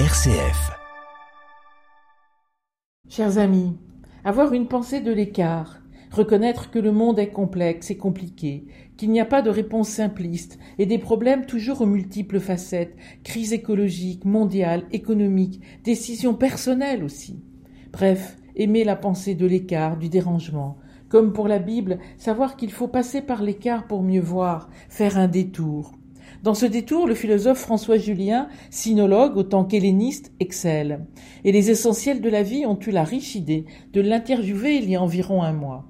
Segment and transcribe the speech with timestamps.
[0.00, 0.72] RCF.
[3.08, 3.76] Chers amis,
[4.24, 5.78] avoir une pensée de l'écart,
[6.10, 8.66] reconnaître que le monde est complexe et compliqué,
[8.96, 13.52] qu'il n'y a pas de réponse simpliste et des problèmes toujours aux multiples facettes, crise
[13.52, 17.44] écologique, mondiale, économique, décisions personnelles aussi.
[17.92, 20.76] Bref, aimer la pensée de l'écart, du dérangement,
[21.08, 25.28] comme pour la Bible, savoir qu'il faut passer par l'écart pour mieux voir, faire un
[25.28, 25.92] détour.
[26.42, 31.06] Dans ce détour, le philosophe François Julien, sinologue autant qu'helléniste, excelle.
[31.44, 34.96] Et les essentiels de la vie ont eu la riche idée de l'interviewer il y
[34.96, 35.86] a environ un mois.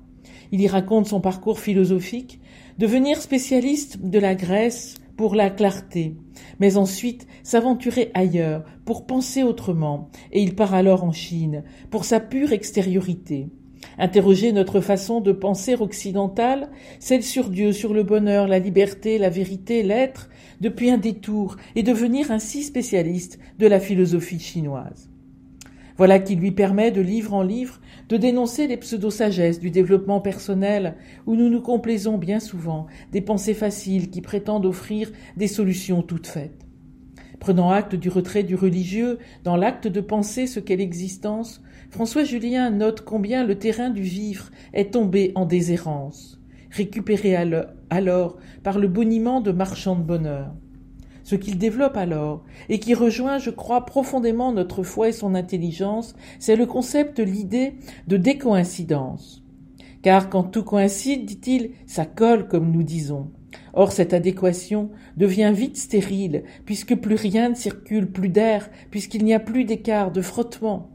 [0.53, 2.41] Il y raconte son parcours philosophique,
[2.79, 6.17] devenir spécialiste de la Grèce pour la clarté,
[6.61, 12.21] mais ensuite s'aventurer ailleurs pour penser autrement, et il part alors en Chine pour sa
[12.21, 13.49] pure extériorité.
[13.99, 19.31] Interroger notre façon de penser occidentale, celle sur Dieu, sur le bonheur, la liberté, la
[19.31, 20.29] vérité, l'être,
[20.61, 25.11] depuis un détour, et devenir ainsi spécialiste de la philosophie chinoise.
[25.97, 30.97] Voilà qui lui permet de livre en livre de dénoncer les pseudo-sagesses du développement personnel
[31.27, 36.27] où nous nous complaisons bien souvent des pensées faciles qui prétendent offrir des solutions toutes
[36.27, 36.67] faites.
[37.41, 42.71] Prenant acte du retrait du religieux dans l'acte de penser ce qu'est l'existence, François Julien
[42.71, 46.41] note combien le terrain du vivre est tombé en déshérence,
[46.71, 47.37] récupéré
[47.91, 50.55] alors par le boniment de marchands de bonheur.
[51.25, 56.15] Ce qu'il développe alors, et qui rejoint, je crois, profondément notre foi et son intelligence,
[56.39, 59.43] c'est le concept, l'idée de décoïncidence.
[60.03, 63.31] Car quand tout coïncide, dit-il, ça colle, comme nous disons.
[63.77, 69.35] Or cette adéquation devient vite stérile, puisque plus rien ne circule, plus d'air, puisqu'il n'y
[69.35, 70.91] a plus d'écart, de frottement.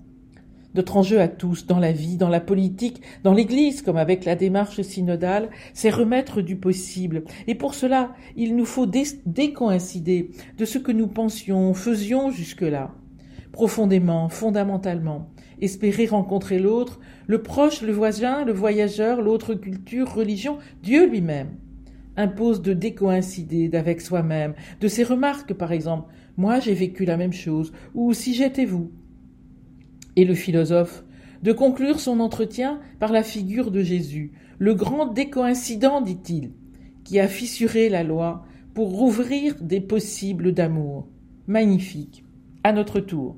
[0.76, 4.36] Notre enjeu à tous, dans la vie, dans la politique, dans l'Église, comme avec la
[4.36, 7.24] démarche synodale, c'est remettre du possible.
[7.48, 12.92] Et pour cela, il nous faut décoïncider de ce que nous pensions, faisions jusque-là.
[13.52, 15.28] Profondément, fondamentalement.
[15.60, 21.50] Espérer rencontrer l'autre, le proche, le voisin, le voyageur, l'autre culture, religion, Dieu lui-même
[22.18, 26.12] impose de décoïncider d'avec soi-même, de ses remarques par exemple.
[26.38, 28.92] Moi j'ai vécu la même chose, ou si j'étais vous.
[30.16, 31.04] Et le philosophe,
[31.44, 36.52] de conclure son entretien par la figure de Jésus, le grand décoïncident, dit-il,
[37.04, 41.08] qui a fissuré la loi pour rouvrir des possibles d'amour.
[41.48, 42.24] Magnifique.
[42.64, 43.38] À notre tour.